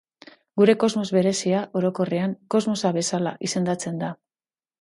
[0.61, 4.11] Gure kosmos berezia, orokorrean, Kosmosa bezala izendatzen da.